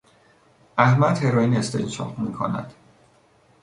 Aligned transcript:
احمد 0.77 1.17
هروئین 1.17 1.57
استنشاق 1.57 2.19
میکند. 2.19 2.73